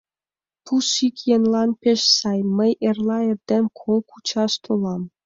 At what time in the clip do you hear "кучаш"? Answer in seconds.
4.09-4.53